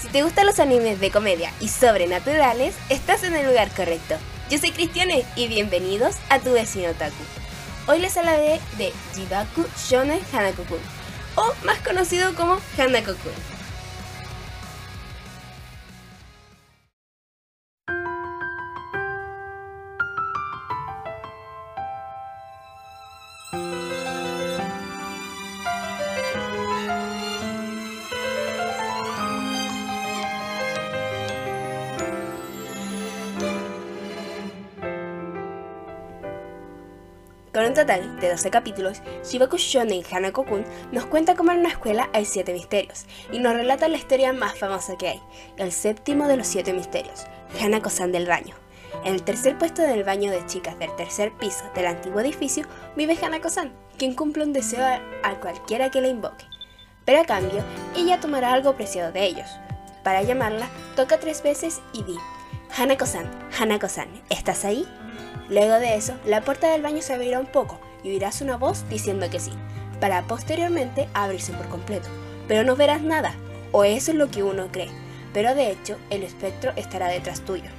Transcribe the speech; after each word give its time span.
Si 0.00 0.08
te 0.08 0.22
gustan 0.22 0.46
los 0.46 0.60
animes 0.60 1.00
de 1.00 1.10
comedia 1.10 1.52
y 1.60 1.68
sobrenaturales, 1.68 2.74
estás 2.88 3.24
en 3.24 3.34
el 3.34 3.46
lugar 3.46 3.68
correcto. 3.74 4.14
Yo 4.48 4.58
soy 4.58 4.70
Cristiane 4.70 5.26
y 5.36 5.48
bienvenidos 5.48 6.16
a 6.30 6.38
tu 6.38 6.52
vecino 6.52 6.92
Taku. 6.94 7.22
Hoy 7.86 7.98
les 7.98 8.16
hablaré 8.16 8.60
de 8.78 8.92
Jibaku 9.14 9.66
Shonen 9.76 10.20
Hanako-kun, 10.32 10.80
o 11.34 11.52
más 11.64 11.78
conocido 11.80 12.34
como 12.34 12.58
Hanako-kun. 12.78 13.53
Con 37.54 37.66
un 37.66 37.74
total 37.74 38.18
de 38.18 38.30
12 38.30 38.50
capítulos, 38.50 39.00
Shibaku 39.22 39.58
Shonen 39.58 40.02
Hanako-kun 40.02 40.64
nos 40.90 41.06
cuenta 41.06 41.36
cómo 41.36 41.52
en 41.52 41.60
una 41.60 41.68
escuela 41.68 42.10
hay 42.12 42.24
7 42.24 42.52
misterios, 42.52 43.06
y 43.30 43.38
nos 43.38 43.54
relata 43.54 43.86
la 43.86 43.96
historia 43.96 44.32
más 44.32 44.58
famosa 44.58 44.98
que 44.98 45.06
hay, 45.06 45.22
el 45.56 45.70
séptimo 45.70 46.26
de 46.26 46.36
los 46.36 46.48
7 46.48 46.72
misterios, 46.72 47.26
Hanako-san 47.62 48.10
del 48.10 48.26
baño. 48.26 48.56
En 49.04 49.14
el 49.14 49.22
tercer 49.22 49.56
puesto 49.56 49.82
del 49.82 50.02
baño 50.02 50.32
de 50.32 50.44
chicas 50.46 50.76
del 50.80 50.96
tercer 50.96 51.30
piso 51.38 51.64
del 51.76 51.86
antiguo 51.86 52.18
edificio 52.18 52.66
vive 52.96 53.16
Hanako-san, 53.22 53.72
quien 53.98 54.16
cumple 54.16 54.42
un 54.42 54.52
deseo 54.52 54.84
a 55.22 55.38
cualquiera 55.38 55.92
que 55.92 56.00
la 56.00 56.08
invoque. 56.08 56.46
Pero 57.04 57.20
a 57.20 57.24
cambio, 57.24 57.62
ella 57.94 58.18
tomará 58.18 58.52
algo 58.52 58.74
preciado 58.74 59.12
de 59.12 59.26
ellos. 59.26 59.48
Para 60.02 60.22
llamarla, 60.22 60.68
toca 60.96 61.20
tres 61.20 61.40
veces 61.44 61.80
y 61.92 62.02
di, 62.02 62.16
Hanako-san, 62.76 63.30
Hanako-san, 63.56 64.08
¿estás 64.30 64.64
ahí? 64.64 64.84
Luego 65.48 65.74
de 65.74 65.94
eso, 65.94 66.14
la 66.26 66.40
puerta 66.40 66.72
del 66.72 66.82
baño 66.82 67.02
se 67.02 67.14
abrirá 67.14 67.38
un 67.38 67.46
poco 67.46 67.78
y 68.02 68.10
oirás 68.10 68.40
una 68.40 68.56
voz 68.56 68.84
diciendo 68.88 69.30
que 69.30 69.38
sí, 69.38 69.52
para 70.00 70.22
posteriormente 70.22 71.08
abrirse 71.14 71.52
por 71.52 71.68
completo. 71.68 72.08
Pero 72.48 72.64
no 72.64 72.74
verás 72.74 73.00
nada, 73.00 73.32
o 73.70 73.84
eso 73.84 74.10
es 74.10 74.16
lo 74.16 74.28
que 74.28 74.42
uno 74.42 74.72
cree, 74.72 74.90
pero 75.32 75.54
de 75.54 75.70
hecho 75.70 75.96
el 76.10 76.24
espectro 76.24 76.72
estará 76.74 77.06
detrás 77.06 77.42
tuyo. 77.42 77.70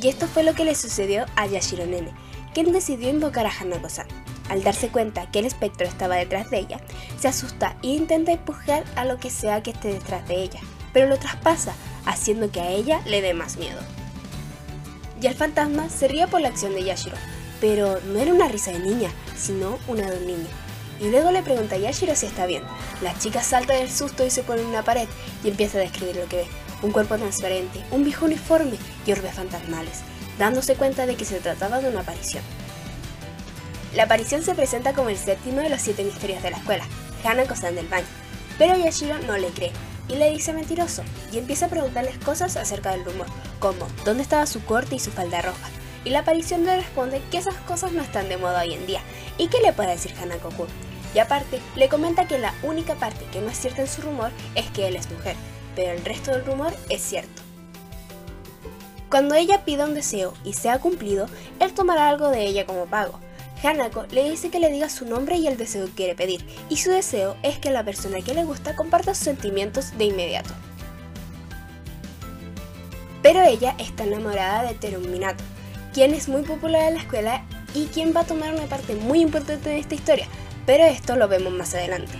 Y 0.00 0.08
esto 0.08 0.26
fue 0.26 0.42
lo 0.42 0.54
que 0.54 0.64
le 0.64 0.74
sucedió 0.74 1.26
a 1.36 1.44
Yashiro 1.46 1.84
Nene, 1.84 2.14
quien 2.54 2.72
decidió 2.72 3.10
invocar 3.10 3.44
a 3.44 3.52
Hanako-san. 3.52 4.06
Al 4.48 4.62
darse 4.62 4.88
cuenta 4.88 5.30
que 5.30 5.40
el 5.40 5.44
espectro 5.44 5.86
estaba 5.86 6.16
detrás 6.16 6.48
de 6.48 6.60
ella, 6.60 6.80
se 7.20 7.28
asusta 7.28 7.76
e 7.82 7.88
intenta 7.88 8.32
empujar 8.32 8.84
a 8.94 9.04
lo 9.04 9.18
que 9.18 9.28
sea 9.28 9.62
que 9.62 9.72
esté 9.72 9.88
detrás 9.88 10.26
de 10.28 10.36
ella, 10.36 10.60
pero 10.94 11.08
lo 11.08 11.18
traspasa, 11.18 11.74
haciendo 12.06 12.50
que 12.50 12.60
a 12.60 12.70
ella 12.70 13.02
le 13.04 13.20
dé 13.20 13.34
más 13.34 13.56
miedo 13.58 13.80
y 15.20 15.26
el 15.26 15.34
fantasma 15.34 15.88
se 15.88 16.08
ría 16.08 16.26
por 16.26 16.40
la 16.40 16.48
acción 16.48 16.74
de 16.74 16.84
Yashiro, 16.84 17.16
pero 17.60 18.00
no 18.00 18.18
era 18.18 18.34
una 18.34 18.48
risa 18.48 18.72
de 18.72 18.80
niña, 18.80 19.10
sino 19.36 19.78
una 19.88 20.10
de 20.10 20.18
un 20.18 20.26
niño. 20.26 20.48
Y 21.00 21.10
luego 21.10 21.30
le 21.30 21.42
pregunta 21.42 21.76
a 21.76 21.78
Yashiro 21.78 22.14
si 22.14 22.26
está 22.26 22.46
bien. 22.46 22.62
La 23.02 23.16
chica 23.18 23.42
salta 23.42 23.74
del 23.74 23.90
susto 23.90 24.24
y 24.24 24.30
se 24.30 24.42
pone 24.42 24.62
en 24.62 24.68
una 24.68 24.82
pared 24.82 25.08
y 25.44 25.48
empieza 25.48 25.78
a 25.78 25.82
describir 25.82 26.16
lo 26.16 26.26
que 26.26 26.36
ve. 26.36 26.46
Un 26.82 26.92
cuerpo 26.92 27.16
transparente, 27.16 27.82
un 27.90 28.04
viejo 28.04 28.26
uniforme 28.26 28.76
y 29.06 29.12
orbes 29.12 29.34
fantasmales, 29.34 30.00
dándose 30.38 30.74
cuenta 30.74 31.06
de 31.06 31.16
que 31.16 31.24
se 31.24 31.40
trataba 31.40 31.80
de 31.80 31.88
una 31.88 32.00
aparición. 32.00 32.42
La 33.94 34.04
aparición 34.04 34.42
se 34.42 34.54
presenta 34.54 34.92
como 34.92 35.08
el 35.08 35.16
séptimo 35.16 35.60
de 35.60 35.70
los 35.70 35.80
siete 35.80 36.04
misterios 36.04 36.42
de 36.42 36.50
la 36.50 36.58
escuela, 36.58 36.84
Hanako-san 37.24 37.74
del 37.74 37.88
baño, 37.88 38.06
pero 38.58 38.76
Yashiro 38.76 39.18
no 39.20 39.38
le 39.38 39.48
cree 39.48 39.72
y 40.08 40.14
le 40.16 40.30
dice 40.30 40.52
mentiroso 40.52 41.02
y 41.32 41.38
empieza 41.38 41.66
a 41.66 41.70
preguntarles 41.70 42.18
cosas 42.18 42.56
acerca 42.56 42.90
del 42.92 43.04
rumor, 43.04 43.26
como 43.58 43.86
dónde 44.04 44.22
estaba 44.22 44.46
su 44.46 44.64
corte 44.64 44.96
y 44.96 45.00
su 45.00 45.10
falda 45.10 45.42
roja. 45.42 45.68
Y 46.04 46.10
la 46.10 46.20
aparición 46.20 46.64
le 46.64 46.76
responde 46.76 47.20
que 47.30 47.38
esas 47.38 47.56
cosas 47.56 47.92
no 47.92 48.02
están 48.02 48.28
de 48.28 48.36
moda 48.36 48.62
hoy 48.62 48.74
en 48.74 48.86
día 48.86 49.00
y 49.38 49.48
que 49.48 49.60
le 49.60 49.72
puede 49.72 49.90
decir 49.90 50.14
Hanako-kun. 50.20 50.68
Y 51.14 51.18
aparte, 51.18 51.60
le 51.74 51.88
comenta 51.88 52.28
que 52.28 52.38
la 52.38 52.54
única 52.62 52.94
parte 52.94 53.24
que 53.32 53.40
no 53.40 53.50
es 53.50 53.58
cierta 53.58 53.82
en 53.82 53.88
su 53.88 54.02
rumor 54.02 54.30
es 54.54 54.70
que 54.70 54.86
él 54.86 54.96
es 54.96 55.10
mujer, 55.10 55.34
pero 55.74 55.92
el 55.92 56.04
resto 56.04 56.30
del 56.30 56.44
rumor 56.44 56.72
es 56.90 57.02
cierto. 57.02 57.42
Cuando 59.10 59.34
ella 59.34 59.64
pida 59.64 59.84
un 59.84 59.94
deseo 59.94 60.34
y 60.44 60.52
sea 60.52 60.78
cumplido, 60.78 61.26
él 61.60 61.72
tomará 61.72 62.08
algo 62.08 62.28
de 62.28 62.44
ella 62.44 62.66
como 62.66 62.86
pago, 62.86 63.18
Hanako 63.66 64.06
le 64.12 64.30
dice 64.30 64.48
que 64.48 64.60
le 64.60 64.70
diga 64.70 64.88
su 64.88 65.06
nombre 65.06 65.36
y 65.36 65.48
el 65.48 65.56
deseo 65.56 65.86
que 65.86 65.92
quiere 65.92 66.14
pedir, 66.14 66.46
y 66.68 66.76
su 66.76 66.90
deseo 66.90 67.36
es 67.42 67.58
que 67.58 67.70
la 67.70 67.84
persona 67.84 68.20
que 68.20 68.32
le 68.32 68.44
gusta 68.44 68.76
comparta 68.76 69.12
sus 69.12 69.24
sentimientos 69.24 69.98
de 69.98 70.04
inmediato. 70.04 70.54
Pero 73.22 73.42
ella 73.42 73.74
está 73.78 74.04
enamorada 74.04 74.62
de 74.62 74.74
Terum 74.74 75.10
Minato, 75.10 75.42
quien 75.92 76.14
es 76.14 76.28
muy 76.28 76.42
popular 76.42 76.82
en 76.88 76.94
la 76.94 77.00
escuela 77.00 77.44
y 77.74 77.86
quien 77.86 78.14
va 78.14 78.20
a 78.20 78.26
tomar 78.26 78.54
una 78.54 78.66
parte 78.66 78.94
muy 78.94 79.20
importante 79.20 79.68
de 79.70 79.80
esta 79.80 79.96
historia, 79.96 80.28
pero 80.64 80.84
esto 80.84 81.16
lo 81.16 81.26
vemos 81.26 81.52
más 81.52 81.74
adelante. 81.74 82.14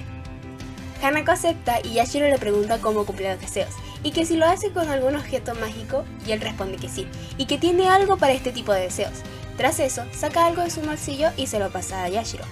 Hanako 1.00 1.30
acepta 1.30 1.78
y 1.84 1.94
Yashiro 1.94 2.26
le 2.28 2.38
pregunta 2.38 2.80
cómo 2.80 3.06
cumple 3.06 3.30
los 3.30 3.40
deseos, 3.40 3.70
y 4.02 4.10
que 4.10 4.26
si 4.26 4.36
lo 4.36 4.46
hace 4.46 4.72
con 4.72 4.88
algún 4.88 5.14
objeto 5.14 5.54
mágico, 5.54 6.04
y 6.26 6.32
él 6.32 6.40
responde 6.40 6.76
que 6.76 6.88
sí, 6.88 7.06
y 7.38 7.46
que 7.46 7.58
tiene 7.58 7.88
algo 7.88 8.16
para 8.16 8.32
este 8.32 8.50
tipo 8.50 8.72
de 8.72 8.80
deseos, 8.80 9.22
tras 9.56 9.80
eso, 9.80 10.04
saca 10.12 10.46
algo 10.46 10.62
de 10.62 10.70
su 10.70 10.80
bolsillo 10.82 11.30
y 11.36 11.46
se 11.46 11.58
lo 11.58 11.70
pasa 11.70 12.04
a 12.04 12.08
Yashiro. 12.08 12.44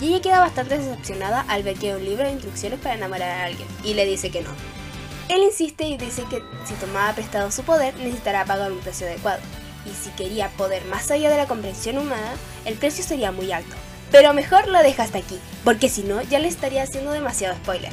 Y 0.00 0.08
ella 0.08 0.22
queda 0.22 0.40
bastante 0.40 0.78
decepcionada 0.78 1.44
al 1.48 1.62
ver 1.62 1.76
que 1.76 1.88
hay 1.88 1.94
un 1.94 2.04
libro 2.04 2.24
de 2.24 2.32
instrucciones 2.32 2.80
para 2.80 2.94
enamorar 2.94 3.30
a 3.30 3.44
alguien, 3.44 3.68
y 3.84 3.94
le 3.94 4.06
dice 4.06 4.30
que 4.30 4.42
no. 4.42 4.50
Él 5.28 5.42
insiste 5.42 5.84
y 5.84 5.96
dice 5.96 6.24
que 6.28 6.42
si 6.64 6.74
tomaba 6.74 7.14
prestado 7.14 7.50
su 7.50 7.62
poder 7.62 7.94
necesitará 7.96 8.44
pagar 8.44 8.72
un 8.72 8.80
precio 8.80 9.06
adecuado, 9.06 9.40
y 9.86 9.90
si 9.90 10.10
quería 10.10 10.48
poder 10.50 10.84
más 10.86 11.10
allá 11.10 11.30
de 11.30 11.36
la 11.36 11.46
comprensión 11.46 11.98
humana, 11.98 12.34
el 12.64 12.74
precio 12.74 13.04
sería 13.04 13.32
muy 13.32 13.52
alto. 13.52 13.74
Pero 14.10 14.34
mejor 14.34 14.68
lo 14.68 14.82
deja 14.82 15.04
hasta 15.04 15.18
aquí, 15.18 15.38
porque 15.64 15.88
si 15.88 16.02
no 16.02 16.20
ya 16.22 16.38
le 16.38 16.48
estaría 16.48 16.82
haciendo 16.82 17.12
demasiado 17.12 17.54
spoiler. 17.56 17.92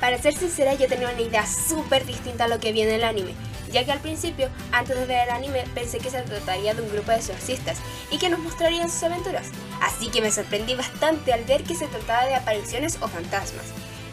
Para 0.00 0.20
ser 0.20 0.34
sincera, 0.34 0.74
yo 0.74 0.86
tenía 0.88 1.08
una 1.08 1.20
idea 1.20 1.46
súper 1.46 2.04
distinta 2.04 2.44
a 2.44 2.48
lo 2.48 2.60
que 2.60 2.72
viene 2.72 2.94
en 2.94 2.96
el 2.96 3.04
anime, 3.04 3.34
ya 3.70 3.84
que 3.84 3.92
al 3.92 4.00
principio, 4.00 4.48
antes 4.72 4.96
de 4.96 5.06
ver 5.06 5.28
el 5.28 5.34
anime, 5.34 5.64
pensé 5.74 5.98
que 5.98 6.10
se 6.10 6.22
trataría 6.22 6.74
de 6.74 6.82
un 6.82 6.90
grupo 6.90 7.10
de 7.10 7.18
exorcistas 7.18 7.78
y 8.10 8.18
que 8.18 8.28
nos 8.28 8.40
mostrarían 8.40 8.90
sus 8.90 9.02
aventuras, 9.02 9.48
así 9.80 10.08
que 10.08 10.20
me 10.20 10.30
sorprendí 10.30 10.74
bastante 10.74 11.32
al 11.32 11.44
ver 11.44 11.64
que 11.64 11.74
se 11.74 11.86
trataba 11.86 12.26
de 12.26 12.34
apariciones 12.34 12.98
o 13.00 13.08
fantasmas. 13.08 13.66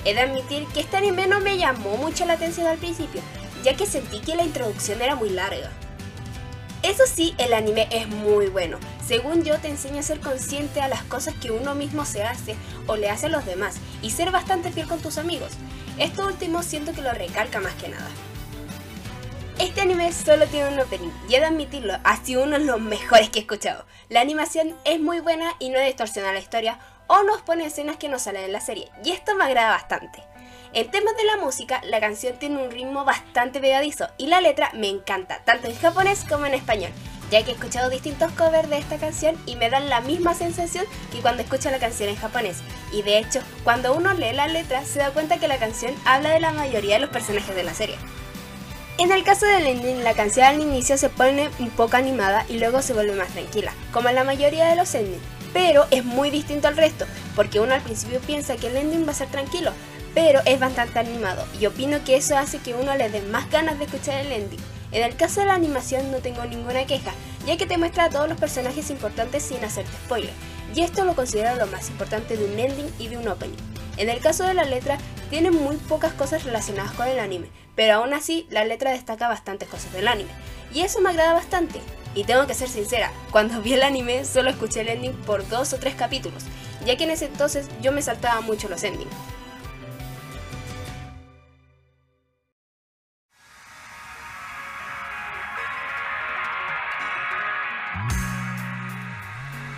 He 0.06 0.14
de 0.14 0.22
admitir 0.22 0.68
que 0.68 0.82
este 0.82 0.98
anime 0.98 1.28
no 1.28 1.40
me 1.40 1.58
llamó 1.58 1.98
mucho 1.98 2.26
la 2.26 2.34
atención 2.34 2.68
al 2.68 2.78
principio, 2.78 3.22
ya 3.64 3.76
que 3.76 3.88
sentí 3.88 4.20
que 4.20 4.36
la 4.36 4.44
introducción 4.44 5.02
era 5.02 5.16
muy 5.16 5.30
larga. 5.30 5.72
Eso 6.84 7.04
sí, 7.08 7.34
el 7.40 7.54
anime 7.54 7.88
es 7.90 8.08
muy 8.08 8.46
bueno. 8.46 8.78
Según 9.04 9.44
yo, 9.44 9.58
te 9.58 9.70
enseña 9.70 10.02
a 10.02 10.04
ser 10.04 10.20
consciente 10.20 10.82
a 10.82 10.88
las 10.88 11.02
cosas 11.04 11.34
que 11.34 11.50
uno 11.50 11.74
mismo 11.74 12.06
se 12.06 12.24
hace 12.24 12.56
o 12.86 12.96
le 12.96 13.10
hace 13.10 13.26
a 13.26 13.30
los 13.30 13.44
demás 13.44 13.78
y 14.04 14.12
ser 14.12 14.30
bastante 14.30 14.72
fiel 14.72 14.88
con 14.88 15.00
tus 15.00 15.18
amigos. 15.18 15.50
Esto 15.98 16.28
último 16.28 16.62
siento 16.62 16.94
que 16.94 17.02
lo 17.02 17.12
recalca 17.12 17.60
más 17.60 17.74
que 17.74 17.90
nada. 17.90 18.08
Este 19.58 19.80
anime 19.80 20.12
solo 20.12 20.48
tiene 20.48 20.68
un 20.68 20.80
opening 20.82 21.12
y 21.30 21.36
he 21.36 21.40
de 21.40 21.46
admitirlo, 21.46 21.94
ha 22.04 22.18
sido 22.18 22.44
uno 22.44 22.60
de 22.60 22.66
los 22.66 22.82
mejores 22.82 23.30
que 23.30 23.40
he 23.40 23.42
escuchado. 23.44 23.86
La 24.10 24.20
animación 24.20 24.76
es 24.84 25.00
muy 25.00 25.22
buena 25.22 25.54
y 25.60 25.70
no 25.70 25.80
distorsiona 25.80 26.34
la 26.34 26.40
historia 26.40 26.78
o 27.08 27.24
nos 27.24 27.42
pone 27.42 27.66
escenas 27.66 27.96
que 27.96 28.10
no 28.10 28.20
salen 28.20 28.44
en 28.44 28.52
la 28.52 28.60
serie, 28.60 28.92
y 29.02 29.12
esto 29.12 29.34
me 29.34 29.46
agrada 29.46 29.70
bastante. 29.70 30.22
En 30.74 30.92
temas 30.92 31.16
de 31.16 31.24
la 31.24 31.38
música, 31.38 31.80
la 31.86 32.02
canción 32.02 32.38
tiene 32.38 32.62
un 32.62 32.70
ritmo 32.70 33.06
bastante 33.06 33.62
pegadizo 33.62 34.10
y 34.18 34.28
la 34.28 34.42
letra 34.42 34.72
me 34.74 34.90
encanta, 34.90 35.40
tanto 35.46 35.68
en 35.68 35.78
japonés 35.78 36.26
como 36.28 36.46
en 36.46 36.54
español, 36.54 36.92
ya 37.32 37.42
que 37.44 37.52
he 37.52 37.54
escuchado 37.54 37.90
distintos 37.90 38.34
covers 38.34 38.70
de 38.70 38.80
esta 38.80 38.98
canción 38.98 39.42
y 39.46 39.56
me 39.56 39.70
dan 39.70 39.90
la 39.90 40.02
misma 40.02 40.34
sensación 40.34 40.86
que 41.14 41.22
cuando 41.22 41.44
escucho 41.44 41.72
la 41.72 41.80
canción 41.80 42.10
en 42.10 42.18
japonés. 42.18 42.58
Y 42.92 43.04
de 43.04 43.20
hecho, 43.20 43.40
cuando 43.64 43.96
uno 43.96 44.14
lee 44.14 44.34
la 44.34 44.48
letra, 44.48 44.84
se 44.84 45.00
da 45.00 45.12
cuenta 45.12 45.40
que 45.40 45.48
la 45.48 45.60
canción 45.60 45.96
habla 46.04 46.32
de 46.32 46.42
la 46.42 46.52
mayoría 46.52 46.96
de 46.96 47.02
los 47.02 47.10
personajes 47.10 47.56
de 47.56 47.64
la 47.64 47.74
serie. 47.74 47.96
En 48.98 49.12
el 49.12 49.26
caso 49.26 49.46
del 49.46 49.68
ending, 49.68 50.06
la 50.06 50.14
canción 50.14 50.46
al 50.46 50.62
inicio 50.62 50.98
se 50.98 51.10
pone 51.10 51.50
un 51.60 51.70
poco 51.70 51.98
animada 51.98 52.46
y 52.48 52.60
luego 52.60 52.82
se 52.82 52.94
vuelve 52.94 53.12
más 53.12 53.28
tranquila, 53.28 53.74
como 53.92 54.08
en 54.08 54.16
la 54.16 54.24
mayoría 54.24 54.68
de 54.68 54.78
los 54.78 54.96
endings. 54.96 55.22
Pero 55.52 55.86
es 55.92 56.06
muy 56.06 56.30
distinto 56.30 56.70
al 56.70 56.78
resto, 56.78 57.06
porque 57.36 57.60
uno 57.60 57.74
al 57.74 57.82
principio 57.82 58.22
piensa 58.22 58.56
que 58.56 58.68
el 58.68 58.78
ending 58.78 59.06
va 59.06 59.12
a 59.12 59.16
ser 59.16 59.28
tranquilo, 59.28 59.74
pero 60.14 60.40
es 60.46 60.62
bastante 60.62 60.98
animado, 60.98 61.46
y 61.60 61.66
opino 61.66 62.02
que 62.06 62.16
eso 62.16 62.38
hace 62.38 62.60
que 62.60 62.74
uno 62.74 62.96
le 62.96 63.10
dé 63.10 63.22
más 63.22 63.52
ganas 63.52 63.78
de 63.80 63.84
escuchar 63.84 64.26
el 64.26 64.32
ending. 64.32 64.62
En 64.94 65.04
el 65.04 65.18
caso 65.18 65.42
de 65.42 65.48
la 65.48 65.56
animación 65.56 66.10
no 66.10 66.20
tengo 66.20 66.46
ninguna 66.46 66.86
queja, 66.86 67.12
ya 67.46 67.58
que 67.58 67.66
te 67.66 67.78
muestra 67.78 68.06
a 68.06 68.10
todos 68.10 68.30
los 68.30 68.40
personajes 68.40 68.90
importantes 68.90 69.44
sin 69.44 69.62
hacerte 69.66 69.92
spoiler, 70.06 70.34
y 70.74 70.84
esto 70.84 71.04
lo 71.04 71.16
considero 71.16 71.54
lo 71.58 71.68
más 71.68 71.90
importante 71.90 72.38
de 72.38 72.46
un 72.46 72.58
ending 72.58 72.90
y 72.98 73.10
de 73.10 73.18
un 73.18 73.28
opening. 73.28 73.58
En 73.98 74.10
el 74.10 74.20
caso 74.20 74.46
de 74.46 74.54
la 74.54 74.64
letra, 74.64 74.98
tiene 75.30 75.52
muy 75.52 75.78
pocas 75.78 76.14
cosas 76.14 76.44
relacionadas 76.44 76.92
con 76.94 77.08
el 77.08 77.20
anime, 77.20 77.50
pero 77.76 77.96
aún 77.96 78.14
así 78.14 78.48
la 78.50 78.66
letra 78.66 78.92
destaca 78.92 79.28
bastantes 79.28 79.68
cosas 79.70 79.92
del 79.94 80.08
anime, 80.08 80.32
y 80.74 80.82
eso 80.82 81.02
me 81.02 81.10
agrada 81.10 81.34
bastante. 81.34 81.80
Y 82.16 82.24
tengo 82.24 82.48
que 82.48 82.54
ser 82.54 82.70
sincera, 82.70 83.12
cuando 83.32 83.62
vi 83.62 83.74
el 83.74 83.84
anime 83.84 84.24
solo 84.24 84.50
escuché 84.50 84.82
el 84.82 84.90
ending 84.90 85.14
por 85.26 85.48
dos 85.50 85.74
o 85.74 85.80
tres 85.80 85.96
capítulos, 85.96 86.44
ya 86.86 86.96
que 86.96 87.04
en 87.04 87.12
ese 87.12 87.26
entonces 87.26 87.68
yo 87.82 87.92
me 87.92 88.02
saltaba 88.02 88.42
mucho 88.42 88.70
los 88.70 88.84
endings. 88.84 89.12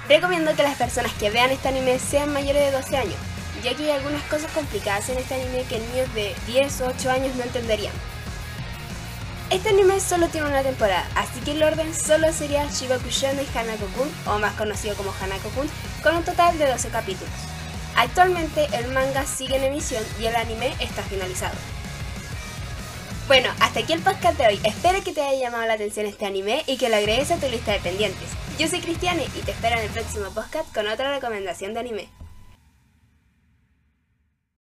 Recomiendo 0.07 0.55
que 0.55 0.63
las 0.63 0.77
personas 0.77 1.11
que 1.13 1.29
vean 1.29 1.51
este 1.51 1.67
anime 1.67 1.99
sean 1.99 2.31
mayores 2.31 2.63
de 2.63 2.71
12 2.71 2.97
años, 2.97 3.17
ya 3.63 3.74
que 3.75 3.83
hay 3.83 3.92
algunas 3.92 4.24
cosas 4.24 4.51
complicadas 4.51 5.09
en 5.09 5.18
este 5.18 5.36
anime 5.36 5.63
que 5.69 5.80
niños 5.80 6.13
de 6.13 6.36
10 6.48 6.81
o 6.81 6.88
8 6.88 7.12
años 7.12 7.36
no 7.36 7.44
entenderían. 7.44 7.94
Este 9.50 9.69
anime 9.69 10.00
solo 10.01 10.27
tiene 10.27 10.48
una 10.48 10.62
temporada, 10.62 11.07
así 11.15 11.39
que 11.39 11.51
el 11.51 11.63
orden 11.63 11.94
solo 11.95 12.33
sería 12.33 12.65
Shibaku 12.65 13.07
Shonen 13.09 13.45
Hanako-kun, 13.56 14.12
o 14.25 14.39
más 14.39 14.54
conocido 14.56 14.95
como 14.95 15.13
Hanako-kun, 15.13 15.69
con 16.04 16.18
un 16.18 16.24
total 16.24 16.57
de 16.57 16.68
12 16.68 16.89
capítulos. 16.89 17.33
Actualmente 17.95 18.68
el 18.74 18.92
manga 18.92 19.25
sigue 19.25 19.56
en 19.56 19.63
emisión 19.63 20.04
y 20.19 20.25
el 20.25 20.36
anime 20.36 20.75
está 20.80 21.01
finalizado. 21.04 21.56
Bueno, 23.27 23.50
hasta 23.59 23.80
aquí 23.80 23.94
el 23.94 24.01
podcast 24.01 24.38
de 24.38 24.48
hoy. 24.48 24.59
Espero 24.63 25.04
que 25.04 25.13
te 25.13 25.21
haya 25.21 25.39
llamado 25.39 25.65
la 25.65 25.74
atención 25.74 26.06
este 26.06 26.25
anime 26.25 26.63
y 26.68 26.77
que 26.77 26.89
lo 26.89 26.95
agregues 26.95 27.31
a 27.31 27.38
tu 27.38 27.48
lista 27.50 27.71
de 27.71 27.80
pendientes. 27.80 28.30
Yo 28.59 28.68
soy 28.68 28.81
Cristiane 28.81 29.25
y 29.36 29.42
te 29.42 29.51
espero 29.51 29.77
en 29.77 29.83
el 29.83 29.89
próximo 29.89 30.30
podcast 30.31 30.74
con 30.74 30.88
otra 30.88 31.13
recomendación 31.13 31.74
de 31.74 31.80
anime. 31.80 32.26